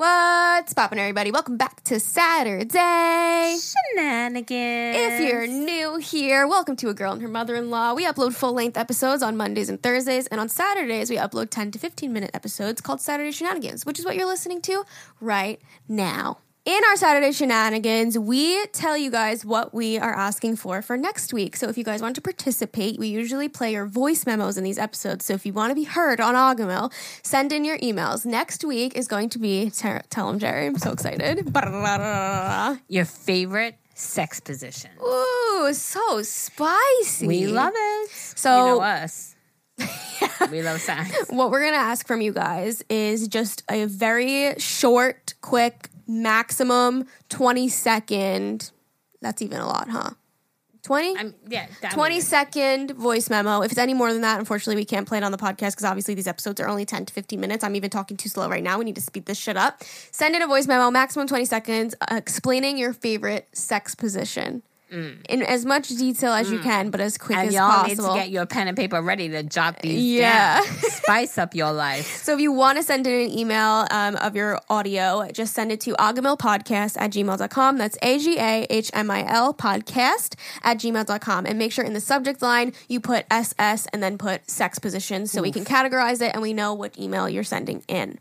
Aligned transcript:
What's 0.00 0.72
poppin', 0.72 0.98
everybody? 0.98 1.30
Welcome 1.30 1.58
back 1.58 1.84
to 1.84 2.00
Saturday. 2.00 3.58
Shenanigans. 3.60 4.96
If 4.96 5.20
you're 5.20 5.46
new 5.46 5.98
here, 5.98 6.48
welcome 6.48 6.74
to 6.76 6.88
A 6.88 6.94
Girl 6.94 7.12
and 7.12 7.20
Her 7.20 7.28
Mother 7.28 7.54
in 7.54 7.68
Law. 7.68 7.92
We 7.92 8.06
upload 8.06 8.34
full 8.34 8.54
length 8.54 8.78
episodes 8.78 9.22
on 9.22 9.36
Mondays 9.36 9.68
and 9.68 9.82
Thursdays, 9.82 10.26
and 10.28 10.40
on 10.40 10.48
Saturdays, 10.48 11.10
we 11.10 11.18
upload 11.18 11.50
10 11.50 11.72
to 11.72 11.78
15 11.78 12.14
minute 12.14 12.30
episodes 12.32 12.80
called 12.80 13.02
Saturday 13.02 13.30
Shenanigans, 13.30 13.84
which 13.84 13.98
is 13.98 14.06
what 14.06 14.16
you're 14.16 14.24
listening 14.24 14.62
to 14.62 14.84
right 15.20 15.60
now. 15.86 16.38
In 16.66 16.78
our 16.90 16.96
Saturday 16.96 17.32
shenanigans, 17.32 18.18
we 18.18 18.66
tell 18.66 18.94
you 18.94 19.10
guys 19.10 19.46
what 19.46 19.72
we 19.72 19.98
are 19.98 20.12
asking 20.12 20.56
for 20.56 20.82
for 20.82 20.98
next 20.98 21.32
week. 21.32 21.56
So 21.56 21.70
if 21.70 21.78
you 21.78 21.84
guys 21.84 22.02
want 22.02 22.16
to 22.16 22.20
participate, 22.20 22.98
we 22.98 23.08
usually 23.08 23.48
play 23.48 23.72
your 23.72 23.86
voice 23.86 24.26
memos 24.26 24.58
in 24.58 24.64
these 24.64 24.78
episodes. 24.78 25.24
So 25.24 25.32
if 25.32 25.46
you 25.46 25.54
want 25.54 25.70
to 25.70 25.74
be 25.74 25.84
heard 25.84 26.20
on 26.20 26.34
Agahmil, 26.34 26.92
send 27.22 27.52
in 27.52 27.64
your 27.64 27.78
emails. 27.78 28.26
Next 28.26 28.62
week 28.62 28.94
is 28.94 29.08
going 29.08 29.30
to 29.30 29.38
be 29.38 29.70
tell 29.70 30.26
them 30.26 30.38
Jerry. 30.38 30.66
I'm 30.66 30.76
so 30.76 30.92
excited. 30.92 31.50
your 32.88 33.06
favorite 33.06 33.76
sex 33.94 34.38
position. 34.38 34.90
Ooh, 35.02 35.70
so 35.72 36.22
spicy. 36.22 37.26
We 37.26 37.46
love 37.46 37.72
it. 37.74 38.10
So 38.10 38.50
you 38.50 38.72
know 38.74 38.80
us. 38.82 39.34
we 40.50 40.62
love 40.62 40.80
sex. 40.80 41.30
What 41.30 41.50
we're 41.50 41.64
gonna 41.64 41.76
ask 41.76 42.06
from 42.06 42.20
you 42.20 42.32
guys 42.32 42.82
is 42.90 43.28
just 43.28 43.62
a 43.70 43.86
very 43.86 44.58
short, 44.58 45.34
quick 45.40 45.88
maximum 46.10 47.06
20 47.28 47.68
second. 47.68 48.70
That's 49.20 49.42
even 49.42 49.60
a 49.60 49.66
lot, 49.66 49.88
huh? 49.88 50.10
20? 50.82 51.16
I'm, 51.16 51.34
yeah. 51.48 51.66
20 51.92 52.20
second 52.20 52.90
voice 52.92 53.28
memo. 53.28 53.60
If 53.60 53.72
it's 53.72 53.78
any 53.78 53.92
more 53.92 54.12
than 54.12 54.22
that, 54.22 54.38
unfortunately, 54.38 54.76
we 54.80 54.86
can't 54.86 55.06
play 55.06 55.18
it 55.18 55.24
on 55.24 55.30
the 55.30 55.38
podcast 55.38 55.72
because 55.72 55.84
obviously 55.84 56.14
these 56.14 56.26
episodes 56.26 56.58
are 56.60 56.68
only 56.68 56.86
10 56.86 57.06
to 57.06 57.12
15 57.12 57.38
minutes. 57.38 57.62
I'm 57.62 57.76
even 57.76 57.90
talking 57.90 58.16
too 58.16 58.28
slow 58.28 58.48
right 58.48 58.62
now. 58.62 58.78
We 58.78 58.86
need 58.86 58.94
to 58.94 59.02
speed 59.02 59.26
this 59.26 59.38
shit 59.38 59.56
up. 59.56 59.82
Send 60.10 60.34
in 60.34 60.42
a 60.42 60.46
voice 60.46 60.66
memo, 60.66 60.90
maximum 60.90 61.26
20 61.26 61.44
seconds, 61.44 61.94
uh, 62.00 62.14
explaining 62.16 62.78
your 62.78 62.92
favorite 62.92 63.48
sex 63.52 63.94
position. 63.94 64.62
Mm. 64.90 65.24
in 65.28 65.42
as 65.42 65.64
much 65.64 65.88
detail 65.88 66.32
as 66.32 66.48
mm. 66.48 66.54
you 66.54 66.58
can, 66.58 66.90
but 66.90 67.00
as 67.00 67.16
quick 67.16 67.38
and 67.38 67.48
as 67.48 67.54
y'all 67.54 67.70
possible. 67.70 68.08
need 68.08 68.12
to 68.12 68.18
get 68.18 68.30
your 68.30 68.44
pen 68.44 68.66
and 68.66 68.76
paper 68.76 69.00
ready 69.00 69.28
to 69.28 69.44
jot 69.44 69.80
these 69.80 70.02
yeah. 70.02 70.60
down. 70.60 70.66
Spice 70.80 71.38
up 71.38 71.54
your 71.54 71.72
life. 71.72 72.06
So 72.24 72.34
if 72.34 72.40
you 72.40 72.50
want 72.50 72.78
to 72.78 72.82
send 72.82 73.06
in 73.06 73.30
an 73.30 73.38
email 73.38 73.86
um, 73.92 74.16
of 74.16 74.34
your 74.34 74.60
audio, 74.68 75.28
just 75.32 75.54
send 75.54 75.70
it 75.70 75.80
to 75.82 75.92
agahmilpodcast 75.94 76.96
at 77.00 77.12
gmail.com. 77.12 77.78
That's 77.78 77.96
A-G-A-H-M-I-L 78.02 79.54
podcast 79.54 80.34
at 80.62 80.78
gmail.com. 80.78 81.46
And 81.46 81.58
make 81.58 81.70
sure 81.70 81.84
in 81.84 81.92
the 81.92 82.00
subject 82.00 82.42
line 82.42 82.72
you 82.88 82.98
put 82.98 83.26
SS 83.30 83.86
and 83.92 84.02
then 84.02 84.18
put 84.18 84.50
sex 84.50 84.80
position 84.80 85.28
so 85.28 85.38
Oof. 85.38 85.42
we 85.42 85.52
can 85.52 85.64
categorize 85.64 86.20
it 86.20 86.32
and 86.32 86.42
we 86.42 86.52
know 86.52 86.74
what 86.74 86.98
email 86.98 87.28
you're 87.28 87.44
sending 87.44 87.84
in. 87.86 88.18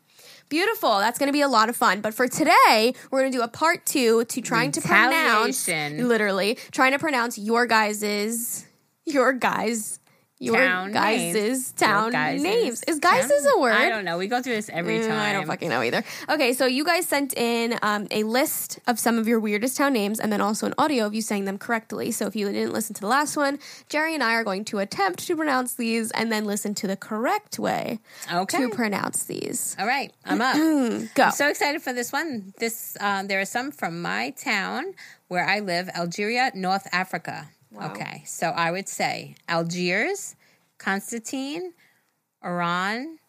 Beautiful. 0.50 0.98
That's 1.00 1.20
going 1.20 1.28
to 1.28 1.34
be 1.34 1.42
a 1.42 1.48
lot 1.48 1.70
of 1.70 1.76
fun. 1.76 2.02
But 2.02 2.14
for 2.16 2.28
today, 2.28 2.94
we're 3.12 3.20
going 3.20 3.32
to 3.32 3.38
do 3.38 3.44
a 3.44 3.48
part 3.48 3.86
two 3.86 4.26
to 4.26 4.42
trying 4.42 4.72
to 4.72 4.82
pronounce, 4.82 5.68
literally, 6.08 6.58
trying 6.72 6.92
to 6.94 7.00
pronounce 7.00 7.38
your 7.38 7.68
guys's, 7.68 8.66
your 9.06 9.32
guys' 9.34 9.99
your 10.40 10.56
town 10.56 10.92
guys' 10.94 11.34
names. 11.34 11.72
town 11.74 12.12
guys' 12.12 12.42
names. 12.42 12.84
Is 12.84 13.00
guys' 13.00 13.30
is 13.30 13.48
a 13.56 13.60
word? 13.60 13.74
I 13.74 13.90
don't 13.90 14.06
know. 14.06 14.18
We 14.18 14.28
go 14.28 14.42
through 14.42 14.56
this 14.56 14.70
every 14.70 15.00
time. 15.00 15.10
Mm, 15.10 15.20
I 15.20 15.34
don't 15.34 15.46
fucking 15.46 15.70
know 15.70 15.82
either. 15.82 16.04
Okay, 16.30 16.54
so 16.54 16.66
you 16.66 16.86
guys 16.86 17.06
sent 17.06 17.34
in 17.38 17.78
um, 17.82 18.08
a 18.10 18.24
list 18.24 18.80
of 18.88 19.00
some 19.00 19.20
of 19.20 19.28
your 19.28 19.40
weirdest 19.40 19.76
town 19.76 19.94
names 19.94 20.20
and 20.20 20.32
then 20.32 20.40
also 20.40 20.66
an 20.66 20.74
audio 20.78 21.06
of 21.06 21.14
you 21.14 21.22
saying 21.22 21.44
them 21.44 21.58
correctly. 21.58 22.12
So 22.12 22.26
if 22.26 22.36
you 22.36 22.50
didn't 22.52 22.72
listen 22.72 22.94
to 22.96 23.02
the 23.02 23.08
last 23.08 23.36
one, 23.36 23.60
Jerry 23.90 24.14
and 24.14 24.24
I 24.24 24.34
are 24.36 24.46
going 24.46 24.64
to 24.66 24.80
attempt 24.80 25.28
to 25.28 25.36
pronounce 25.36 25.74
these 25.74 26.10
and 26.12 26.32
then 26.32 26.46
listen 26.46 26.74
to 26.76 26.88
the 26.88 26.96
correct 26.96 27.60
way 27.60 28.00
okay. 28.32 28.60
to 28.60 28.70
pronounce 28.70 29.26
these. 29.26 29.76
All 29.78 29.88
right, 29.88 30.14
I'm 30.24 30.42
up. 30.42 30.56
Go. 31.16 31.24
I'm 31.24 31.32
so 31.32 31.50
excited 31.50 31.82
for 31.82 31.92
this 31.92 32.14
one. 32.14 32.54
This 32.60 32.96
um, 33.02 33.28
There 33.28 33.42
are 33.42 33.46
some 33.46 33.72
from 33.72 34.02
my 34.02 34.30
town 34.32 34.94
where 35.28 35.46
I 35.46 35.60
live, 35.60 35.90
Algeria, 35.90 36.52
North 36.56 36.88
Africa. 36.94 37.50
Wow. 37.72 37.92
Okay, 37.92 38.24
so 38.26 38.48
I 38.50 38.72
would 38.72 38.88
say 38.90 39.36
Algiers, 39.48 40.36
Constantine, 40.78 41.74
Iran, 42.44 43.20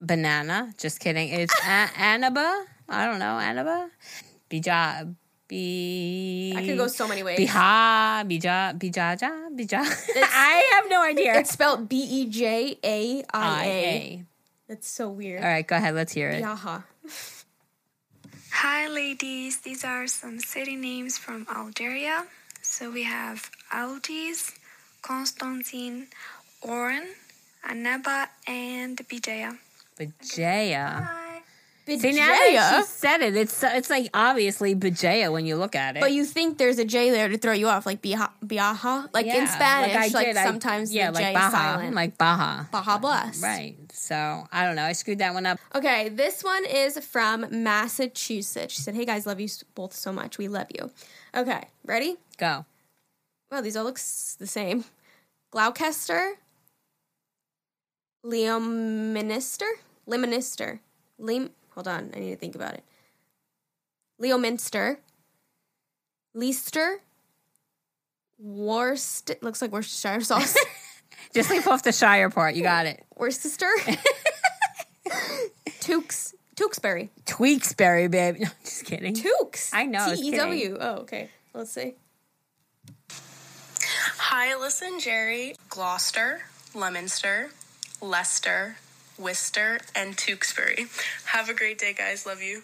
banana. 0.00 0.72
Just 0.78 1.00
kidding. 1.00 1.28
It's 1.30 1.54
a- 1.60 1.88
Annaba. 1.96 2.64
I 2.88 3.06
don't 3.06 3.18
know. 3.18 3.38
Annaba. 3.40 3.88
Bija. 4.50 5.14
Be. 5.48 6.52
I 6.56 6.66
could 6.66 6.76
go 6.76 6.88
so 6.88 7.06
many 7.06 7.22
ways. 7.22 7.38
Biha, 7.38 8.26
bija, 8.26 8.74
bijaja, 8.76 9.30
bija. 9.56 9.78
I 10.26 10.70
have 10.74 10.90
no 10.90 11.02
idea. 11.04 11.38
It's 11.38 11.52
spelled 11.52 11.88
B 11.88 11.96
E 12.02 12.26
J 12.28 12.76
A 12.82 13.22
I 13.32 13.64
A. 13.66 14.24
That's 14.68 14.88
so 14.88 15.08
weird. 15.08 15.44
All 15.44 15.48
right, 15.48 15.64
go 15.64 15.76
ahead. 15.76 15.94
Let's 15.94 16.12
hear 16.12 16.30
it. 16.30 16.42
Yaha. 16.42 16.82
Hi, 18.52 18.88
ladies. 18.88 19.60
These 19.60 19.84
are 19.84 20.08
some 20.08 20.40
city 20.40 20.74
names 20.74 21.16
from 21.16 21.46
Algeria. 21.48 22.26
So 22.68 22.90
we 22.90 23.04
have 23.04 23.50
Aldis, 23.72 24.52
Constantine, 25.00 26.08
Oran, 26.60 27.06
Annaba, 27.64 28.26
and 28.46 28.98
Bijaya. 29.08 29.56
Bijaya. 29.98 31.08
See 31.86 32.12
now 32.12 32.26
that 32.26 32.76
she 32.76 32.82
said 32.90 33.22
it, 33.22 33.36
it's 33.36 33.62
it's 33.62 33.88
like 33.88 34.10
obviously 34.12 34.74
Bijaya 34.74 35.32
when 35.32 35.46
you 35.46 35.56
look 35.56 35.76
at 35.76 35.96
it. 35.96 36.00
But 36.00 36.12
you 36.12 36.24
think 36.24 36.58
there's 36.58 36.78
a 36.80 36.84
J 36.84 37.10
there 37.10 37.28
to 37.28 37.38
throw 37.38 37.52
you 37.52 37.68
off, 37.68 37.86
like 37.86 38.02
Biaha, 38.02 39.08
like 39.14 39.26
yeah, 39.26 39.36
in 39.36 39.46
Spanish, 39.46 40.12
like, 40.12 40.34
like 40.34 40.44
sometimes 40.44 40.92
yeah, 40.92 41.12
the 41.12 41.14
like 41.14 41.26
J 41.26 41.32
Baja, 41.34 41.46
is 41.46 41.52
silent, 41.52 41.94
like 41.94 42.18
Baja, 42.18 42.64
Baja 42.72 42.98
Bless, 42.98 43.40
right? 43.40 43.76
So 43.92 44.48
I 44.50 44.66
don't 44.66 44.74
know. 44.74 44.84
I 44.84 44.92
screwed 44.92 45.20
that 45.20 45.32
one 45.32 45.46
up. 45.46 45.60
Okay, 45.76 46.08
this 46.08 46.42
one 46.42 46.64
is 46.66 46.98
from 47.06 47.46
Massachusetts. 47.62 48.74
She 48.74 48.82
said, 48.82 48.96
"Hey 48.96 49.04
guys, 49.04 49.24
love 49.24 49.38
you 49.38 49.48
both 49.76 49.94
so 49.94 50.12
much. 50.12 50.38
We 50.38 50.48
love 50.48 50.66
you." 50.74 50.90
Okay, 51.36 51.68
ready? 51.84 52.16
Go. 52.38 52.64
Well, 53.50 53.60
these 53.60 53.76
all 53.76 53.84
look 53.84 53.96
the 53.96 54.46
same. 54.46 54.84
Gloucester, 55.50 56.36
Leominster, 58.24 59.66
Leominster, 60.06 60.80
Leom. 61.20 61.50
Hold 61.74 61.88
on, 61.88 62.10
I 62.14 62.20
need 62.20 62.30
to 62.30 62.36
think 62.36 62.54
about 62.54 62.72
it. 62.72 62.84
Leominster, 64.18 65.00
Leicester, 66.34 67.00
Worcester. 68.38 69.36
Looks 69.42 69.60
like 69.60 69.72
Worcestershire 69.72 70.22
sauce. 70.22 70.56
Just 71.34 71.50
leave 71.50 71.68
off 71.68 71.82
the 71.82 71.92
Shire 71.92 72.30
part. 72.30 72.54
You 72.54 72.62
got 72.62 72.86
it. 72.86 73.04
Worcester. 73.14 73.70
Tukes. 75.80 76.32
Tewksbury. 76.56 77.10
Tweaksbury, 77.26 78.10
babe. 78.10 78.36
No, 78.40 78.48
just 78.64 78.84
kidding. 78.84 79.14
Tukes. 79.14 79.70
I 79.72 79.84
know. 79.86 80.14
T 80.14 80.28
E 80.28 80.36
W. 80.36 80.76
Oh, 80.80 80.94
okay. 81.00 81.30
Let's 81.54 81.70
see. 81.72 81.94
Hi, 84.18 84.56
listen, 84.56 84.98
Jerry. 84.98 85.54
Gloucester, 85.68 86.40
Leominster, 86.74 87.50
Leicester, 88.00 88.76
Worcester, 89.18 89.78
and 89.94 90.16
Tewksbury. 90.16 90.86
Have 91.26 91.48
a 91.48 91.54
great 91.54 91.78
day, 91.78 91.92
guys. 91.92 92.26
Love 92.26 92.42
you. 92.42 92.62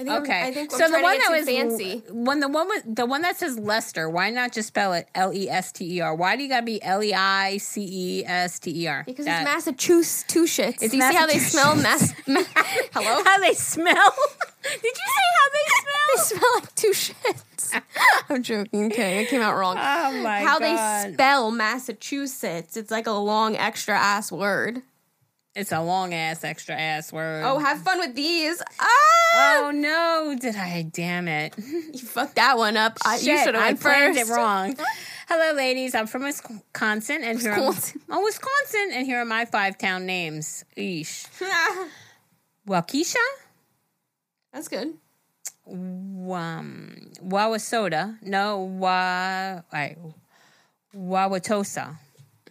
I 0.00 0.04
think 0.04 0.22
okay. 0.22 0.42
I 0.48 0.50
think 0.50 0.70
so 0.70 0.78
the 0.78 0.92
one 0.98 1.18
that 1.18 1.28
was 1.30 1.44
fancy. 1.44 2.02
When 2.08 2.40
the 2.40 2.48
one 2.48 2.68
with 2.68 2.96
the 2.96 3.04
one 3.04 3.20
that 3.20 3.36
says 3.36 3.58
Leicester, 3.58 4.08
why 4.08 4.30
not 4.30 4.50
just 4.50 4.68
spell 4.68 4.94
it 4.94 5.06
L 5.14 5.30
E 5.34 5.46
S 5.50 5.72
T 5.72 5.96
E 5.96 6.00
R? 6.00 6.14
Why 6.14 6.36
do 6.36 6.42
you 6.42 6.48
gotta 6.48 6.64
be 6.64 6.82
L 6.82 7.02
E 7.02 7.12
I 7.12 7.58
C 7.58 7.82
E 7.82 8.24
S 8.24 8.58
T 8.58 8.84
E 8.84 8.86
R? 8.86 9.02
Because 9.04 9.26
that, 9.26 9.42
it's 9.42 9.44
Massachusetts. 9.44 10.82
It's 10.82 10.92
do 10.92 10.96
you 10.96 11.02
see 11.02 11.14
how 11.14 11.26
they 11.26 11.38
smell? 11.38 11.76
Mass- 11.76 12.14
ma- 12.26 12.40
Hello? 12.94 13.22
How 13.24 13.38
they 13.40 13.52
smell? 13.52 13.92
Did 14.62 14.82
you 14.82 14.92
say 14.94 15.26
how 15.36 15.50
they 15.52 15.66
smell? 15.82 16.06
they 16.16 16.22
smell 16.22 16.50
like 16.54 16.74
two 16.74 16.90
shits. 16.92 17.82
I'm 18.30 18.42
joking. 18.42 18.86
Okay, 18.86 19.22
it 19.22 19.28
came 19.28 19.42
out 19.42 19.54
wrong. 19.58 19.76
Oh 19.78 20.22
my 20.22 20.40
how 20.40 20.58
god! 20.58 20.64
How 20.64 21.04
they 21.08 21.12
spell 21.12 21.50
Massachusetts? 21.50 22.78
It's 22.78 22.90
like 22.90 23.06
a 23.06 23.12
long 23.12 23.54
extra 23.54 23.98
ass 23.98 24.32
word. 24.32 24.80
It's 25.56 25.72
a 25.72 25.80
long 25.80 26.14
ass, 26.14 26.44
extra 26.44 26.76
ass 26.76 27.12
word. 27.12 27.42
Oh, 27.44 27.58
have 27.58 27.82
fun 27.82 27.98
with 27.98 28.14
these. 28.14 28.62
Ah! 28.78 28.86
Oh 29.34 29.72
no! 29.74 30.36
Did 30.40 30.54
I? 30.54 30.82
Damn 30.82 31.26
it! 31.26 31.54
you 31.58 31.98
fucked 31.98 32.36
that 32.36 32.56
one 32.56 32.76
up. 32.76 32.98
I, 33.04 33.18
Shit, 33.18 33.26
you 33.26 33.38
should 33.38 33.54
have 33.56 33.64
I 33.64 33.74
planned 33.74 34.16
it 34.16 34.28
wrong. 34.28 34.76
Hello, 35.28 35.52
ladies. 35.56 35.96
I'm 35.96 36.06
from 36.06 36.22
Wisconsin, 36.22 37.24
and 37.24 37.40
here 37.40 37.50
Wisconsin. 37.50 38.00
I'm, 38.08 38.18
oh, 38.18 38.24
Wisconsin, 38.24 38.90
and 38.92 39.06
here 39.06 39.20
are 39.20 39.24
my 39.24 39.44
five 39.44 39.76
town 39.76 40.06
names. 40.06 40.64
Eesh. 40.76 41.26
Waukesha. 42.68 43.16
That's 44.52 44.68
good. 44.68 44.94
Um, 45.68 47.10
Wawasota. 47.24 48.22
No, 48.22 48.58
Wa. 48.58 49.62
Right. 49.72 49.98
Wauwatosa. 50.94 51.96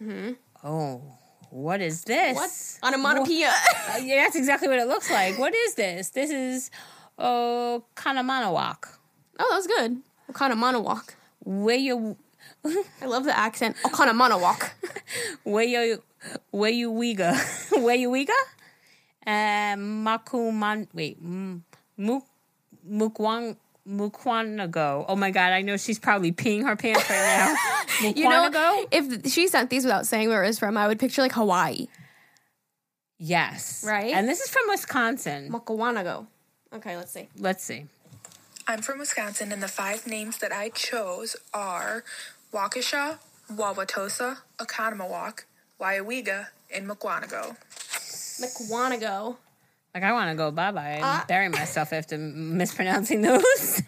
Mm-hmm. 0.00 0.32
Oh 0.64 1.02
what 1.50 1.80
is 1.80 2.04
this? 2.04 2.34
What? 2.36 2.94
Onomatopoeia. 2.94 3.48
uh, 3.90 3.98
yeah, 4.02 4.22
that's 4.22 4.36
exactly 4.36 4.68
what 4.68 4.78
it 4.78 4.86
looks 4.88 5.10
like. 5.10 5.38
What 5.38 5.54
is 5.54 5.74
this? 5.74 6.10
This 6.10 6.30
is 6.30 6.70
oh 7.18 7.84
Kanamanawak. 7.96 8.86
Oh, 9.38 9.48
that's 9.52 9.66
good. 9.66 9.98
Oconomonomowoc. 10.30 11.14
Where 11.44 11.76
you? 11.76 12.16
I 12.64 13.06
love 13.06 13.24
the 13.24 13.36
accent. 13.36 13.76
Oconomonomowoc. 13.84 14.70
Where 15.44 15.64
you? 15.64 16.02
Where 16.50 16.70
you 16.70 16.92
wiga? 16.92 17.34
Where 17.82 17.96
you 17.96 18.10
wiga? 18.10 18.36
And 19.22 20.06
Makuman, 20.06 20.88
wait, 20.94 21.18
M- 21.22 21.64
Muk, 21.98 22.24
Mukwang, 22.88 23.56
Mukwanago. 23.88 25.04
Oh 25.08 25.16
my 25.16 25.30
God, 25.30 25.52
I 25.52 25.62
know 25.62 25.76
she's 25.76 25.98
probably 25.98 26.32
peeing 26.32 26.64
her 26.64 26.76
pants 26.76 27.08
right 27.08 27.16
now. 27.16 27.56
You 28.16 28.30
know, 28.30 28.86
if 28.90 29.30
she 29.30 29.46
sent 29.46 29.68
these 29.68 29.84
without 29.84 30.06
saying 30.06 30.30
where 30.30 30.42
it 30.42 30.46
was 30.46 30.58
from, 30.58 30.78
I 30.78 30.88
would 30.88 30.98
picture 30.98 31.20
like 31.20 31.32
Hawaii. 31.32 31.86
Yes. 33.18 33.84
Right? 33.86 34.14
And 34.14 34.26
this 34.26 34.40
is 34.40 34.48
from 34.48 34.62
Wisconsin. 34.68 35.50
Makawanago. 35.52 36.26
Okay, 36.72 36.96
let's 36.96 37.12
see. 37.12 37.28
Let's 37.36 37.62
see. 37.62 37.84
I'm 38.66 38.80
from 38.80 39.00
Wisconsin, 39.00 39.52
and 39.52 39.62
the 39.62 39.68
five 39.68 40.06
names 40.06 40.38
that 40.38 40.52
I 40.52 40.70
chose 40.70 41.36
are 41.52 42.04
Waukesha, 42.54 43.18
Wauwatosa, 43.52 44.38
Oconomowoc, 44.58 45.44
Weyauwega, 45.78 46.46
and 46.72 46.88
Mukwonago. 46.88 47.56
Makawanago. 48.40 49.36
Like, 49.94 50.04
I 50.04 50.12
want 50.12 50.30
to 50.30 50.36
go 50.36 50.50
bye 50.50 50.70
bye 50.72 50.88
and 50.90 51.04
Uh. 51.04 51.24
bury 51.26 51.48
myself 51.48 51.92
after 51.92 52.16
mispronouncing 52.16 53.22
those. 53.22 53.82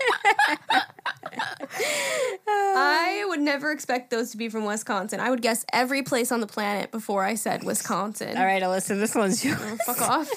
I 2.54 3.24
would 3.28 3.40
never 3.40 3.70
expect 3.70 4.10
those 4.10 4.30
to 4.32 4.36
be 4.36 4.48
from 4.48 4.64
Wisconsin. 4.64 5.20
I 5.20 5.30
would 5.30 5.42
guess 5.42 5.64
every 5.72 6.02
place 6.02 6.32
on 6.32 6.40
the 6.40 6.46
planet 6.46 6.90
before 6.90 7.24
I 7.24 7.34
said 7.34 7.64
Wisconsin. 7.64 8.36
All 8.36 8.44
right, 8.44 8.62
Alyssa, 8.62 8.98
this 8.98 9.14
one's 9.14 9.44
yours. 9.44 9.80
Fuck 9.86 10.00
off. 10.02 10.28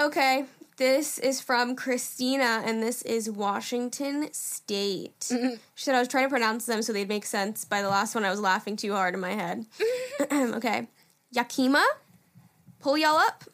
okay, 0.00 0.44
this 0.76 1.18
is 1.18 1.40
from 1.40 1.76
Christina, 1.76 2.62
and 2.64 2.82
this 2.82 3.02
is 3.02 3.30
Washington 3.30 4.32
State. 4.32 5.26
She 5.28 5.58
said 5.84 5.94
I 5.94 5.98
was 5.98 6.08
trying 6.08 6.24
to 6.24 6.30
pronounce 6.30 6.66
them 6.66 6.82
so 6.82 6.92
they'd 6.92 7.08
make 7.08 7.26
sense. 7.26 7.64
By 7.64 7.82
the 7.82 7.88
last 7.88 8.14
one, 8.14 8.24
I 8.24 8.30
was 8.30 8.40
laughing 8.40 8.76
too 8.76 8.92
hard 8.92 9.14
in 9.14 9.20
my 9.20 9.32
head. 9.34 9.66
okay, 10.32 10.88
Yakima, 11.30 11.84
pull 12.80 12.96
y'all 12.98 13.16
up, 13.18 13.44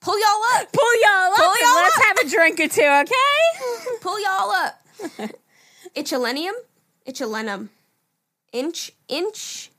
pull 0.00 0.18
y'all 0.18 0.60
up, 0.60 0.72
Pull 0.72 1.00
y'all 1.02 1.32
up 1.32 1.36
Pull 1.36 1.54
y'all 1.60 1.74
let's 1.76 1.96
up. 1.98 2.04
have 2.04 2.18
a 2.18 2.28
drink 2.28 2.60
or 2.60 2.68
two, 2.68 2.82
okay? 2.82 3.98
pull 4.00 4.20
y'all 4.20 4.50
up. 4.50 4.80
Ichilenium, 5.96 6.52
Ichilenum, 7.06 7.68
inch, 8.52 8.92
inch, 9.08 9.70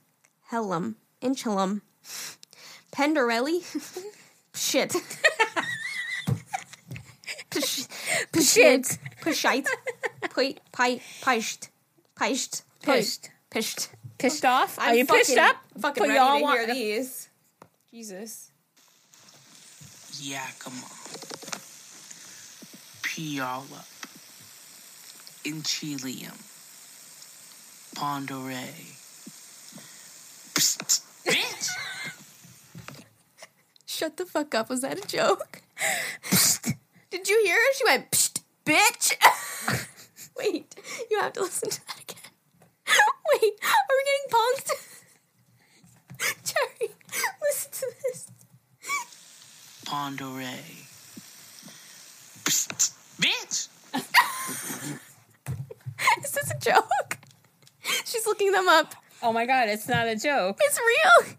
hellum, 0.50 0.96
inchelum, 1.22 1.80
penderelli, 2.92 3.62
shit. 4.54 4.94
Psh- 7.50 7.88
Shit. 8.40 8.98
Pshite. 9.22 9.66
Pi- 10.30 10.56
pi- 10.72 11.00
Pisht. 11.22 11.68
Pisht. 12.16 12.62
Pisht. 12.82 13.28
Pisht. 13.50 13.88
Pissed 14.18 14.44
off? 14.44 14.78
Are 14.78 14.88
I'm 14.90 14.96
you 14.98 15.04
pissed 15.06 15.30
fucking- 15.30 15.42
up? 15.44 15.56
Fucking 15.80 16.00
Put 16.02 16.08
ready 16.10 16.14
y'all 16.18 16.36
to 16.38 16.42
want- 16.42 16.58
hear 16.60 16.74
these. 16.74 17.28
Jesus. 17.90 18.49
Yakima. 20.20 20.86
Puyallup. 23.02 23.88
Inchelium. 25.44 26.36
Ponderay. 27.94 28.96
Bitch! 30.54 31.70
Shut 33.86 34.16
the 34.16 34.26
fuck 34.26 34.54
up. 34.54 34.68
Was 34.68 34.82
that 34.82 35.02
a 35.02 35.08
joke? 35.08 35.62
Did 37.10 37.28
you 37.28 37.42
hear 37.44 37.54
her? 37.56 37.74
She 37.74 37.84
went, 37.84 38.40
bitch. 38.66 39.14
Wait, 40.36 40.74
you 41.10 41.18
have 41.20 41.32
to 41.34 41.40
listen 41.42 41.70
to 41.70 41.86
that 41.86 42.00
again. 42.00 42.16
Wait, 43.32 43.52
are 43.62 43.96
we 43.96 44.04
getting 44.04 44.28
punked? 44.32 44.70
Jerry, 46.44 46.94
listen 47.42 47.70
to 47.72 47.86
this. 48.02 48.30
Ponderay. 50.10 50.86
Psst, 52.44 52.92
bitch! 53.20 53.68
Is 56.24 56.32
this 56.32 56.50
a 56.50 56.58
joke? 56.58 57.18
She's 58.04 58.26
looking 58.26 58.50
them 58.50 58.68
up. 58.68 58.96
Oh 59.22 59.32
my 59.32 59.46
god, 59.46 59.68
it's 59.68 59.86
not 59.88 60.08
a 60.08 60.16
joke. 60.16 60.58
It's 60.60 60.80
real. 60.80 61.36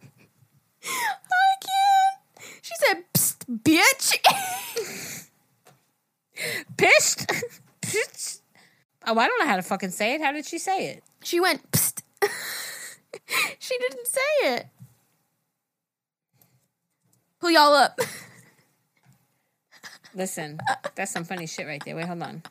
I 0.86 1.58
can't. 1.60 2.20
She 2.62 2.72
said, 2.76 3.04
Psst, 3.14 3.46
bitch. 3.62 4.16
Pissed? 6.78 7.30
Pissed? 7.82 8.42
Oh, 9.06 9.18
I 9.18 9.28
don't 9.28 9.40
know 9.40 9.48
how 9.48 9.58
to 9.58 9.64
fucking 9.64 9.92
say 9.92 10.14
it. 10.14 10.22
How 10.22 10.32
did 10.32 10.46
she 10.46 10.58
say 10.58 10.92
it? 10.92 11.04
she 11.24 11.42
went, 11.42 11.70
Psst. 11.72 12.04
she 13.60 13.78
didn't 13.78 14.08
say 14.08 14.22
it. 14.44 14.68
Pull 17.42 17.52
y'all 17.52 17.74
up. 17.74 18.00
Listen, 20.14 20.60
that's 20.96 21.12
some 21.12 21.24
funny 21.24 21.48
shit 21.48 21.66
right 21.68 21.82
there. 21.86 21.96
Wait, 21.96 22.06
hold 22.06 22.22
on. 22.22 22.44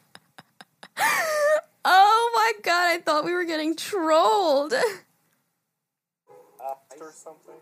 Oh 1.85 2.31
my 2.35 2.53
god, 2.63 2.89
I 2.89 2.99
thought 2.99 3.25
we 3.25 3.33
were 3.33 3.45
getting 3.45 3.75
trolled. 3.75 4.73
Uh, 4.75 4.81
or 7.01 7.13
something. 7.13 7.55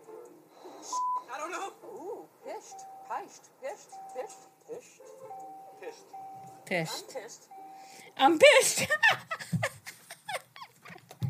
I 1.33 1.37
don't 1.37 1.51
know. 1.51 1.71
Ooh, 1.85 2.25
pished, 2.45 2.85
pished, 3.09 3.49
pished, 3.61 3.89
pished, 4.15 4.37
pished, 4.69 5.01
pished. 5.81 6.05
Pished. 6.65 7.03
I'm 7.05 7.21
pissed. 7.21 7.47
I'm 8.17 8.39
pissed. 8.39 8.87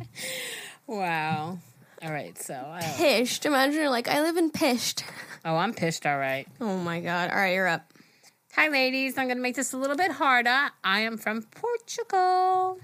wow. 0.88 1.60
All 2.02 2.12
right, 2.12 2.38
so 2.38 2.54
I 2.54 2.82
Pished. 2.98 3.46
Imagine 3.46 3.76
you're 3.76 3.90
like, 3.90 4.08
I 4.08 4.22
live 4.22 4.38
in 4.38 4.50
Pished. 4.52 5.04
oh, 5.46 5.56
I'm 5.58 5.74
pissed. 5.74 6.06
All 6.06 6.18
right. 6.18 6.48
Oh 6.60 6.78
my 6.78 7.02
god. 7.02 7.30
All 7.30 7.38
right, 7.38 7.54
you're 7.54 7.68
up. 7.68 7.94
Hi, 8.56 8.68
ladies. 8.68 9.18
I'm 9.18 9.28
going 9.28 9.38
to 9.38 9.44
make 9.44 9.56
this 9.56 9.74
a 9.74 9.78
little 9.78 9.96
bit 9.96 10.12
harder. 10.12 10.70
I 10.84 11.02
am 11.02 11.18
from 11.18 11.44
Portugal. 11.44 12.80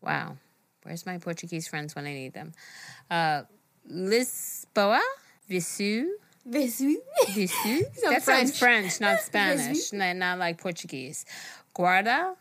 Wow. 0.00 0.36
Where's 0.84 1.04
my 1.04 1.18
Portuguese 1.18 1.68
friends 1.68 1.94
when 1.94 2.06
I 2.06 2.12
need 2.14 2.32
them? 2.32 2.52
Uh, 3.10 3.42
Lisboa, 3.90 5.00
Visu, 5.48 6.06
Visu. 6.46 6.96
Visu. 7.28 7.84
So 7.94 8.10
that 8.10 8.22
sounds 8.22 8.58
French. 8.58 8.98
French, 8.98 9.00
not 9.00 9.20
Spanish, 9.24 9.92
not, 9.92 10.16
not 10.16 10.38
like 10.38 10.58
Portuguese. 10.58 11.26
Guarda, 11.76 12.34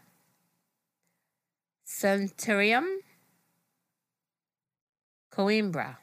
Santorium, 1.86 2.86
Coimbra, 5.34 5.98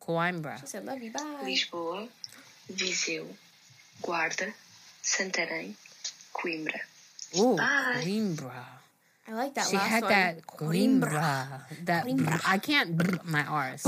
Coimbra. 0.00 0.60
She 0.60 0.66
said, 0.66 0.86
love 0.86 1.02
you, 1.02 1.12
bye. 1.12 1.42
Lisboa, 1.44 2.08
Viseu, 2.72 3.26
Guarda, 4.02 4.52
Santarém, 5.02 5.74
Coimbra. 6.34 6.80
Ooh, 7.38 7.56
Bye. 7.56 8.02
Coimbra. 8.04 8.64
I 9.28 9.32
like 9.32 9.54
that 9.54 9.66
She 9.66 9.76
last 9.76 9.88
had 9.88 10.02
one. 10.02 10.12
that 10.12 10.46
Coimbra. 10.46 11.62
That 11.84 12.06
Coimbra. 12.06 12.40
I 12.46 12.58
can't 12.58 12.96
brr 12.96 13.18
my 13.24 13.44
R's. 13.44 13.84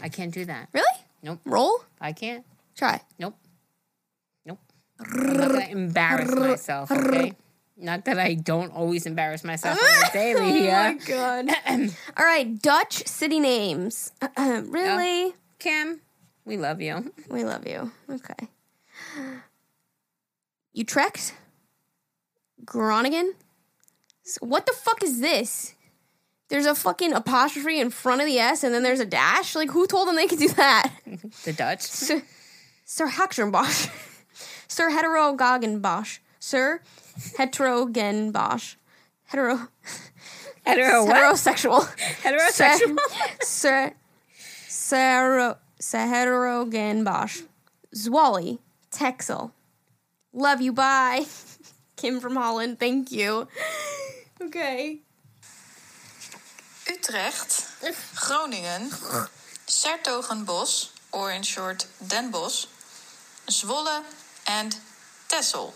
I 0.00 0.08
can't 0.08 0.32
do 0.32 0.44
that. 0.44 0.68
Really? 0.72 0.86
Nope. 1.22 1.40
Roll? 1.44 1.84
I 2.00 2.12
can't. 2.12 2.44
Try. 2.76 3.00
Nope. 3.18 3.36
Nope. 4.44 4.60
I'm 5.00 5.32
not 5.36 5.50
gonna 5.52 5.66
embarrass 5.66 6.32
myself, 6.34 6.92
okay? 6.92 7.32
Not 7.78 8.04
that 8.06 8.18
I 8.18 8.34
don't 8.34 8.72
always 8.72 9.04
embarrass 9.06 9.44
myself 9.44 9.78
on 9.78 9.84
the 9.84 10.10
daily 10.12 10.70
Oh 10.70 10.72
my 10.72 10.94
god. 11.06 11.50
All 12.16 12.24
right, 12.24 12.62
Dutch 12.62 13.06
city 13.06 13.40
names. 13.40 14.12
really? 14.38 15.24
Oh, 15.26 15.34
Kim, 15.58 16.00
we 16.44 16.56
love 16.56 16.80
you. 16.80 17.12
We 17.28 17.44
love 17.44 17.66
you. 17.66 17.90
Okay. 18.08 18.48
Utrecht? 20.72 21.34
Groningen? 22.64 23.34
What 24.40 24.66
the 24.66 24.72
fuck 24.72 25.02
is 25.02 25.20
this? 25.20 25.74
There's 26.48 26.66
a 26.66 26.74
fucking 26.74 27.12
apostrophe 27.12 27.80
in 27.80 27.90
front 27.90 28.20
of 28.20 28.26
the 28.26 28.38
S 28.38 28.62
and 28.62 28.72
then 28.72 28.82
there's 28.82 29.00
a 29.00 29.06
dash? 29.06 29.56
Like, 29.56 29.70
who 29.70 29.86
told 29.86 30.08
them 30.08 30.16
they 30.16 30.26
could 30.26 30.38
do 30.38 30.48
that? 30.48 30.90
The 31.44 31.52
Dutch. 31.52 31.80
Sir, 31.82 32.22
Sir. 32.84 33.08
Sir 34.68 34.90
Heterogagenbosch. 34.90 36.18
Sir 36.38 36.80
Heterogenbosch. 37.38 38.76
Hetero. 39.24 39.68
Hetero 40.64 41.04
what? 41.04 41.16
Heterosexual. 41.16 41.80
Heterosexual. 42.22 42.98
Sir. 43.42 43.92
Sir. 44.68 45.56
Sir 45.80 45.98
Heterogenbosch. 45.98 47.42
Zwally. 47.94 48.58
Texel. 48.90 49.52
Love 50.32 50.60
you. 50.60 50.72
Bye. 50.72 51.26
Kim 51.96 52.20
from 52.20 52.36
Holland. 52.36 52.78
Thank 52.78 53.10
you. 53.10 53.48
Okay. 54.40 54.98
Utrecht, 56.88 57.66
Groningen, 58.14 58.90
's-Hertogenbosch, 59.66 60.90
or 61.12 61.32
in 61.32 61.42
short 61.42 61.86
Den 62.06 62.30
Bosch, 62.30 62.66
Zwolle, 63.48 64.04
and 64.48 64.76
Texel. 65.28 65.74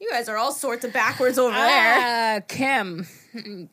You 0.00 0.08
guys 0.10 0.28
are 0.28 0.36
all 0.36 0.52
sorts 0.52 0.84
of 0.84 0.92
backwards 0.92 1.38
over 1.38 1.54
there. 1.54 1.98
Ah, 2.00 2.40
Kim. 2.48 3.06
You 3.34 3.68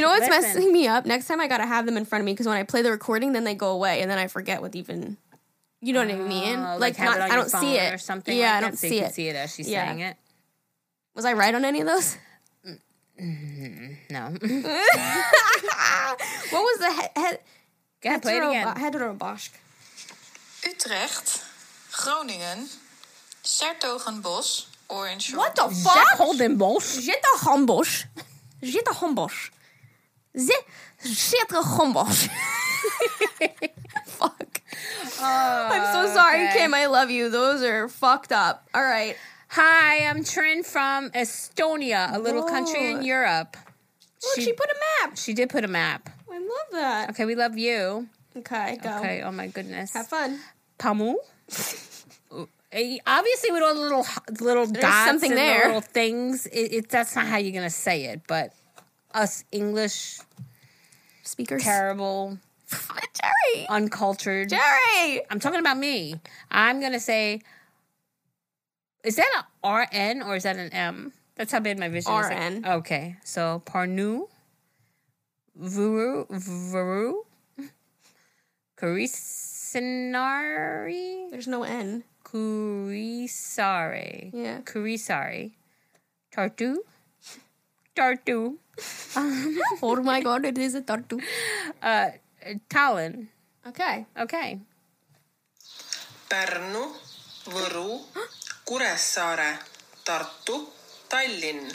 know 0.00 0.08
what's 0.08 0.26
Listen. 0.28 0.30
messing 0.30 0.72
me 0.72 0.88
up? 0.88 1.04
Next 1.06 1.26
time 1.28 1.40
I 1.40 1.46
gotta 1.46 1.66
have 1.66 1.86
them 1.86 1.96
in 1.96 2.04
front 2.06 2.22
of 2.22 2.26
me 2.26 2.32
because 2.32 2.46
when 2.48 2.56
I 2.56 2.62
play 2.64 2.82
the 2.82 2.90
recording, 2.90 3.32
then 3.32 3.44
they 3.44 3.54
go 3.54 3.70
away 3.70 4.00
and 4.00 4.10
then 4.10 4.18
I 4.18 4.26
forget 4.26 4.62
what 4.62 4.74
even 4.74 5.18
You 5.84 5.92
know 5.92 6.04
what 6.06 6.14
I 6.14 6.16
mean? 6.16 6.58
Oh, 6.60 6.76
like, 6.78 6.94
have 6.96 7.18
not, 7.18 7.30
I 7.30 7.34
don't 7.34 7.50
see 7.50 7.74
it 7.76 7.92
or 7.94 7.98
something. 7.98 8.36
Yeah, 8.36 8.44
like 8.44 8.54
I 8.54 8.60
that, 8.60 8.66
don't 8.68 8.78
so 8.78 8.88
see 8.88 9.00
it. 9.00 9.12
see 9.14 9.28
it 9.28 9.34
as 9.36 9.52
she's 9.54 9.68
Yeah. 9.68 9.86
saying 9.88 9.98
it. 10.00 10.16
Was 11.14 11.24
I 11.24 11.32
right 11.32 11.52
on 11.54 11.64
any 11.64 11.80
of 11.80 11.86
those? 11.88 12.16
No, 13.18 14.22
What 16.50 16.62
was 16.68 16.78
the 16.78 16.90
head? 16.92 17.10
head 17.16 17.38
go 18.00 18.08
ahead, 18.08 18.22
play 18.22 18.36
it 18.36 18.42
again. 18.48 18.76
Heterobosch. 18.76 19.48
Utrecht, 20.64 21.42
Groningen, 21.92 22.68
Sertogenbos, 23.44 24.66
Orange. 24.88 25.34
What 25.34 25.54
the 25.56 25.68
fuck? 25.68 26.08
Holden 26.16 26.56
Bosch. 26.56 26.98
Zitten 26.98 27.34
Hombosch. 27.44 28.06
I'm 35.72 35.94
so 35.94 36.12
sorry, 36.14 36.48
okay. 36.48 36.58
Kim. 36.58 36.74
I 36.74 36.86
love 36.86 37.10
you. 37.10 37.30
Those 37.30 37.62
are 37.62 37.88
fucked 37.88 38.32
up. 38.32 38.68
All 38.74 38.82
right. 38.82 39.16
Hi, 39.48 40.06
I'm 40.08 40.24
Trin 40.24 40.62
from 40.62 41.10
Estonia, 41.10 42.14
a 42.14 42.18
little 42.18 42.44
country 42.44 42.90
in 42.90 42.98
Whoa. 42.98 43.02
Europe. 43.02 43.56
Look, 44.22 44.44
she, 44.44 44.52
put 44.52 44.66
a 44.66 45.06
map. 45.06 45.18
She 45.18 45.34
did 45.34 45.50
put 45.50 45.64
a 45.64 45.68
map. 45.68 46.08
I 46.30 46.38
love 46.38 46.48
that. 46.72 47.10
Okay, 47.10 47.24
we 47.24 47.34
love 47.34 47.58
you. 47.58 48.08
Okay, 48.36 48.78
go. 48.82 48.98
Okay, 48.98 49.22
oh 49.22 49.30
my 49.32 49.48
goodness. 49.48 49.92
Have 49.92 50.08
fun. 50.08 50.40
Pamu. 50.78 51.16
Eh, 52.74 52.96
Obviously, 53.06 53.50
with 53.50 53.62
all 53.62 53.74
the 53.74 53.80
little 53.82 54.06
little 54.40 54.66
dots 54.66 55.06
something 55.06 55.30
and 55.32 55.38
the 55.38 55.42
there. 55.42 55.66
little 55.66 55.82
things, 55.82 56.46
it, 56.46 56.72
it, 56.72 56.88
that's 56.88 57.14
not 57.14 57.26
how 57.26 57.36
you're 57.36 57.52
gonna 57.52 57.68
say 57.68 58.04
it. 58.06 58.22
But 58.26 58.54
us 59.12 59.44
English 59.52 60.20
Speakers. 61.22 61.62
terrible, 61.62 62.38
Jerry. 63.22 63.66
uncultured. 63.68 64.48
Jerry. 64.50 65.22
I'm 65.30 65.38
talking 65.40 65.60
about 65.60 65.76
me. 65.78 66.14
I'm 66.50 66.80
gonna 66.80 67.00
say, 67.00 67.40
is 69.04 69.16
that 69.16 69.44
an 69.62 69.70
RN 69.70 70.22
or 70.22 70.36
is 70.36 70.42
that 70.44 70.56
an 70.56 70.70
M? 70.72 71.12
That's 71.36 71.52
how 71.52 71.60
bad 71.60 71.78
my 71.78 71.88
vision 71.88 72.12
is. 72.12 72.28
RN. 72.28 72.64
Okay, 72.66 73.16
so 73.24 73.62
Parnu, 73.64 74.28
Vuru, 75.60 76.26
Vuru, 76.28 77.22
Kurisinari, 78.76 81.30
There's 81.30 81.46
no 81.48 81.62
N. 81.62 82.04
Kurisare, 82.24 84.30
Yeah. 84.32 84.60
Kurisari, 84.62 85.52
Tartu, 86.34 86.76
Tartu, 87.96 88.56
oh 89.82 90.02
my 90.02 90.20
god, 90.22 90.44
it 90.46 90.56
is 90.58 90.74
a 90.74 90.80
tartu. 90.82 91.20
uh, 91.82 92.10
Tallinn. 92.68 93.28
Okay. 93.66 94.06
Okay, 94.18 94.60
Pärnu, 96.28 96.84
Võru, 97.46 98.00
Kuressaare, 98.64 99.58
Tartu, 100.04 100.66
Tallinn. 101.08 101.70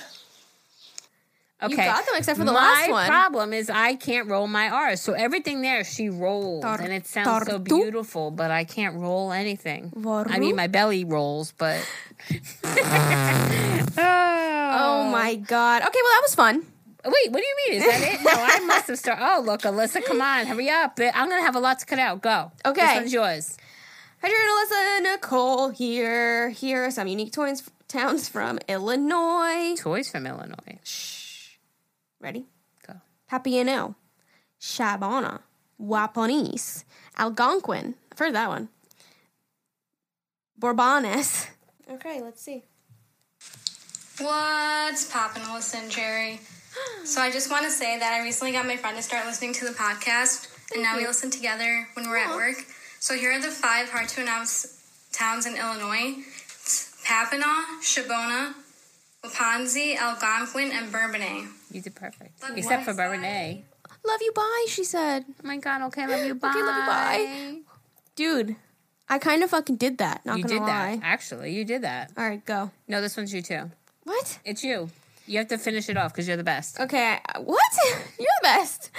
okay. 1.61 1.85
got 1.85 2.05
them 2.05 2.15
except 2.17 2.39
for 2.39 2.45
the 2.45 2.51
my 2.51 2.57
last 2.59 2.89
one. 2.89 3.07
My 3.07 3.07
problem 3.07 3.53
is 3.53 3.69
I 3.69 3.95
can't 3.95 4.27
roll 4.27 4.47
my 4.47 4.69
R's. 4.69 5.01
So 5.01 5.13
everything 5.13 5.61
there 5.61 5.83
she 5.83 6.09
rolls, 6.09 6.63
Tar- 6.63 6.81
and 6.81 6.91
it 6.91 7.07
sounds 7.07 7.47
so 7.47 7.59
beautiful, 7.59 8.31
but 8.31 8.51
I 8.51 8.63
can't 8.63 8.95
roll 8.95 9.31
anything. 9.31 9.93
Varu? 9.95 10.29
I 10.29 10.39
mean, 10.39 10.55
my 10.55 10.67
belly 10.67 11.05
rolls, 11.05 11.53
but. 11.57 11.79
Oh. 13.99 15.03
oh 15.07 15.11
my 15.11 15.35
god. 15.35 15.81
Okay, 15.81 15.99
well 16.03 16.13
that 16.13 16.21
was 16.23 16.35
fun. 16.35 16.65
Wait, 17.07 17.31
what 17.31 17.39
do 17.41 17.45
you 17.45 17.55
mean? 17.65 17.81
Is 17.81 17.85
that 17.87 18.13
it? 18.13 18.21
No, 18.21 18.31
I 18.33 18.59
must 18.65 18.87
have 18.87 18.99
started. 18.99 19.23
Oh, 19.25 19.41
look, 19.41 19.61
Alyssa, 19.61 20.03
come 20.03 20.21
on, 20.21 20.45
hurry 20.45 20.69
up. 20.69 20.99
I'm 20.99 21.29
going 21.29 21.39
to 21.39 21.45
have 21.45 21.55
a 21.55 21.59
lot 21.59 21.79
to 21.79 21.85
cut 21.85 21.99
out. 21.99 22.21
Go. 22.21 22.51
Okay. 22.65 22.81
This 22.81 22.95
one's 22.95 23.13
yours. 23.13 23.57
Hi, 24.21 24.29
Jared, 24.29 24.49
Alyssa, 24.49 25.13
Nicole 25.13 25.69
here. 25.69 26.49
Here 26.49 26.85
are 26.85 26.91
some 26.91 27.07
unique 27.07 27.31
toys, 27.31 27.63
towns 27.87 28.27
from 28.27 28.59
Illinois. 28.67 29.75
Toys 29.77 30.09
from 30.09 30.27
Illinois. 30.27 30.79
Shh. 30.83 31.57
Ready? 32.19 32.47
Go. 32.85 32.95
Papiano, 33.31 33.95
Shabana, 34.59 35.41
Waponis, 35.81 36.83
Algonquin. 37.17 37.95
I've 38.11 38.19
heard 38.19 38.35
that 38.35 38.49
one. 38.49 38.69
Bourbones. 40.59 41.47
Okay, 41.89 42.21
let's 42.21 42.41
see. 42.41 42.63
What's 44.19 45.11
poppin', 45.11 45.43
Alyssa 45.43 45.75
and 45.75 45.91
Jerry? 45.91 46.39
So 47.05 47.21
I 47.21 47.31
just 47.31 47.49
want 47.49 47.65
to 47.65 47.71
say 47.71 47.97
that 47.97 48.13
I 48.13 48.23
recently 48.23 48.51
got 48.51 48.65
my 48.65 48.75
friend 48.75 48.97
to 48.97 49.03
start 49.03 49.25
listening 49.25 49.53
to 49.53 49.65
the 49.65 49.71
podcast, 49.71 50.49
and 50.73 50.83
now 50.83 50.95
we 50.95 51.01
mm-hmm. 51.01 51.07
listen 51.07 51.31
together 51.31 51.87
when 51.93 52.09
we're 52.09 52.17
at 52.17 52.35
work. 52.35 52.57
So 52.99 53.15
here 53.15 53.31
are 53.31 53.41
the 53.41 53.49
five 53.49 53.89
hard 53.89 54.09
to 54.09 54.21
announce 54.21 54.81
towns 55.13 55.45
in 55.45 55.55
Illinois: 55.55 56.15
it's 56.17 56.95
Papineau, 57.05 57.63
Shabona, 57.81 58.53
Wauponsee, 59.23 59.95
Algonquin, 59.95 60.71
and 60.71 60.91
Bourbonnais. 60.91 61.47
You 61.71 61.81
did 61.81 61.95
perfect. 61.95 62.41
Look, 62.41 62.57
Except 62.57 62.83
for 62.83 62.93
what 62.93 63.13
is 63.13 63.21
Bernay. 63.21 63.63
Love 64.05 64.21
you, 64.21 64.31
bye, 64.33 64.65
she 64.69 64.83
said. 64.83 65.25
Oh 65.29 65.47
my 65.47 65.57
God. 65.57 65.81
Okay, 65.83 66.07
love 66.07 66.25
you. 66.25 66.35
Bye. 66.35 66.49
Okay, 66.49 66.61
love 66.61 66.75
you, 66.77 66.85
bye. 66.85 67.59
Dude, 68.15 68.55
I 69.09 69.19
kind 69.19 69.43
of 69.43 69.49
fucking 69.49 69.77
did 69.77 69.97
that. 69.99 70.25
Not 70.25 70.37
You 70.37 70.43
gonna 70.43 70.55
did 70.55 70.61
lie. 70.61 70.95
that. 70.97 71.05
Actually, 71.05 71.53
you 71.53 71.65
did 71.65 71.83
that. 71.83 72.11
All 72.17 72.27
right, 72.27 72.43
go. 72.45 72.71
No, 72.87 73.01
this 73.01 73.15
one's 73.15 73.33
you 73.33 73.41
too. 73.41 73.71
What? 74.03 74.39
It's 74.45 74.63
you. 74.63 74.89
You 75.27 75.39
have 75.39 75.49
to 75.49 75.57
finish 75.57 75.89
it 75.89 75.97
off 75.97 76.13
because 76.13 76.25
you're 76.25 76.37
the 76.37 76.43
best. 76.43 76.79
Okay, 76.79 77.19
what? 77.43 77.61
You're 78.17 78.27
the 78.41 78.43
best. 78.43 78.89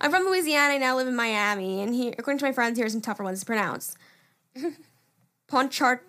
I'm 0.00 0.10
from 0.10 0.24
Louisiana. 0.24 0.74
I 0.74 0.78
now 0.78 0.96
live 0.96 1.08
in 1.08 1.16
Miami, 1.16 1.82
and 1.82 1.94
here, 1.94 2.12
according 2.18 2.38
to 2.40 2.44
my 2.44 2.52
friends, 2.52 2.76
here 2.76 2.86
are 2.86 2.90
some 2.90 3.00
tougher 3.00 3.24
ones 3.24 3.40
to 3.40 3.46
pronounce. 3.46 3.96
Ponchart, 5.48 6.06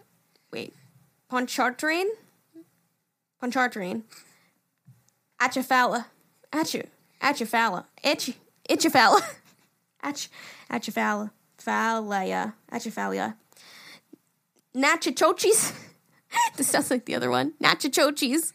wait, 0.51 0.75
Ponchartrain, 1.29 2.07
Ponchartrain, 3.39 4.03
Atchafala, 5.41 6.05
Atcha, 6.51 6.85
Atchafala, 7.21 7.85
Itch, 8.03 8.33
Itchafala, 8.69 9.21
Atch, 10.03 10.27
Atchafala, 10.69 11.31
Phalia, 11.57 12.53
Atchafalia, 12.69 13.35
Nachachochis. 14.75 15.73
this 16.57 16.67
sounds 16.67 16.91
like 16.91 17.05
the 17.05 17.15
other 17.15 17.29
one. 17.29 17.53
Nachachochis, 17.63 18.51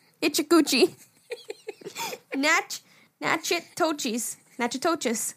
Nach 2.37 2.81
Nachitochis. 3.21 4.37
Nachitochis. 4.59 5.35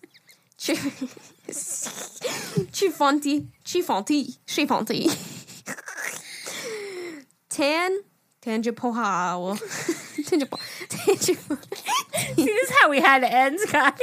Chifonti. 2.71 3.47
Chifonti. 3.63 4.37
Chifonti. 4.45 5.09
Tan 7.49 7.91
Tangipohao. 8.41 9.57
Tangipo. 10.23 10.57
Tangipo. 10.89 11.57
See, 12.35 12.45
this 12.45 12.69
is 12.69 12.75
how 12.79 12.89
we 12.89 12.99
had 13.01 13.19
to 13.19 13.31
end, 13.31 13.59
guys. 13.71 13.93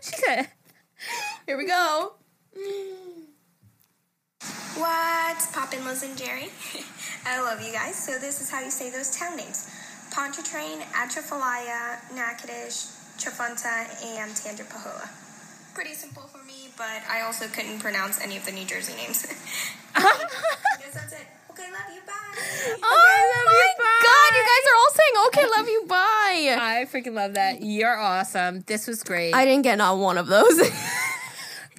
Said, 0.00 0.48
Here 1.46 1.56
we 1.56 1.66
go. 1.66 2.12
What's 4.76 5.52
poppin', 5.52 5.84
Liz 5.84 6.02
and 6.02 6.16
Jerry? 6.16 6.48
I 7.26 7.42
love 7.42 7.60
you 7.60 7.72
guys. 7.72 7.94
So 7.94 8.18
this 8.18 8.40
is 8.40 8.50
how 8.50 8.60
you 8.60 8.70
say 8.70 8.88
those 8.88 9.14
town 9.14 9.36
names. 9.36 9.68
Pontchartrain, 10.10 10.80
Atchafalaya, 10.94 12.00
Natchitoches, 12.14 12.96
Tchefuncte, 13.18 14.02
and 14.16 14.32
Tangipahoa. 14.32 15.08
Pretty 15.74 15.92
simple 15.92 16.22
for 16.22 16.42
me, 16.44 16.68
but 16.78 17.02
I 17.10 17.20
also 17.20 17.48
couldn't 17.48 17.80
pronounce 17.80 18.20
any 18.20 18.38
of 18.38 18.46
the 18.46 18.52
New 18.52 18.64
Jersey 18.64 18.94
names. 18.94 19.26
I 19.94 20.00
guess 20.80 20.94
that's 20.94 21.12
it. 21.12 21.26
Okay, 21.50 21.70
love 21.70 21.94
you. 21.94 22.00
Bye. 22.06 22.78
Oh 22.82 23.66
my 23.78 23.88
god, 24.02 24.36
you 24.36 24.42
guys 24.42 24.64
are 24.70 24.76
all 24.78 24.92
saying 24.94 25.14
okay, 25.26 25.58
love 25.58 25.68
you, 25.68 25.84
bye. 25.86 26.56
I 26.58 26.86
freaking 26.90 27.14
love 27.14 27.34
that. 27.34 27.62
You're 27.62 27.96
awesome. 27.96 28.62
This 28.66 28.86
was 28.86 29.02
great. 29.02 29.34
I 29.34 29.44
didn't 29.44 29.62
get 29.62 29.76
not 29.76 29.98
one 29.98 30.16
of 30.16 30.28
those. 30.28 30.60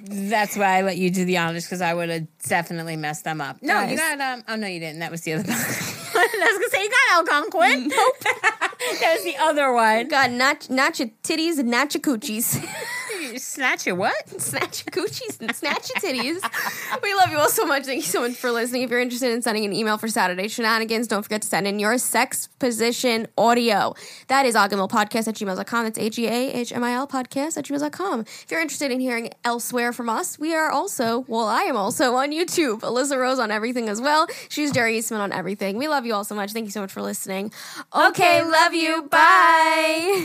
That's 0.06 0.56
why 0.56 0.78
I 0.78 0.82
let 0.82 0.98
you 0.98 1.10
do 1.10 1.24
the 1.24 1.38
honors 1.38 1.64
because 1.64 1.80
I 1.80 1.94
would 1.94 2.10
have 2.10 2.26
definitely 2.46 2.96
messed 2.96 3.24
them 3.24 3.40
up. 3.40 3.62
No, 3.62 3.82
you 3.82 3.96
got 3.96 4.20
um. 4.20 4.44
Oh 4.48 4.56
no, 4.56 4.66
you 4.66 4.80
didn't. 4.80 4.98
That 4.98 5.10
was 5.10 5.22
the 5.22 5.32
other. 5.34 5.44
one. 5.48 5.54
I 5.56 6.50
was 6.52 6.58
gonna 6.58 6.70
say 6.70 6.82
you 6.82 6.90
got 6.90 7.16
Algonquin. 7.18 7.88
Nope. 7.88 8.14
that 8.20 9.14
was 9.16 9.24
the 9.24 9.36
other 9.38 9.72
one. 9.72 10.08
Got 10.08 10.30
not 10.32 10.68
not 10.68 10.98
your 10.98 11.08
titties 11.22 11.58
and 11.58 11.70
not 11.70 11.94
your 11.94 12.02
coochies. 12.02 12.62
Snatch 13.38 13.86
your 13.86 13.96
what? 13.96 14.28
snatch 14.40 14.84
your 14.84 15.04
coochies 15.04 15.40
and 15.40 15.54
snatch 15.54 15.90
your 15.90 16.12
titties. 16.12 16.40
we 17.02 17.14
love 17.14 17.30
you 17.30 17.38
all 17.38 17.48
so 17.48 17.64
much. 17.64 17.84
Thank 17.84 17.98
you 17.98 18.10
so 18.10 18.20
much 18.20 18.36
for 18.36 18.50
listening. 18.50 18.82
If 18.82 18.90
you're 18.90 19.00
interested 19.00 19.32
in 19.32 19.42
sending 19.42 19.64
an 19.64 19.72
email 19.72 19.98
for 19.98 20.08
Saturday 20.08 20.48
shenanigans, 20.48 21.06
don't 21.06 21.22
forget 21.22 21.42
to 21.42 21.48
send 21.48 21.66
in 21.66 21.78
your 21.78 21.98
sex 21.98 22.48
position 22.58 23.26
audio. 23.36 23.94
That 24.28 24.46
is 24.46 24.54
agahmilpodcast 24.54 25.28
at 25.28 25.34
gmail.com. 25.34 25.84
That's 25.84 25.98
A-G-A-H-M-I-L 25.98 27.08
podcast 27.08 27.56
at 27.58 27.64
gmail.com. 27.64 28.20
If 28.20 28.46
you're 28.50 28.60
interested 28.60 28.90
in 28.90 29.00
hearing 29.00 29.30
elsewhere 29.44 29.92
from 29.92 30.08
us, 30.08 30.38
we 30.38 30.54
are 30.54 30.70
also, 30.70 31.24
well, 31.28 31.46
I 31.46 31.62
am 31.62 31.76
also 31.76 32.14
on 32.14 32.30
YouTube. 32.30 32.80
Alyssa 32.80 33.18
Rose 33.18 33.38
on 33.38 33.50
everything 33.50 33.88
as 33.88 34.00
well. 34.00 34.26
She's 34.48 34.72
Jerry 34.72 34.98
Eastman 34.98 35.20
on 35.20 35.32
everything. 35.32 35.78
We 35.78 35.88
love 35.88 36.06
you 36.06 36.14
all 36.14 36.24
so 36.24 36.34
much. 36.34 36.52
Thank 36.52 36.66
you 36.66 36.72
so 36.72 36.80
much 36.80 36.92
for 36.92 37.02
listening. 37.02 37.52
Okay, 37.94 38.42
love 38.42 38.74
you. 38.74 39.02
Bye. 39.10 40.22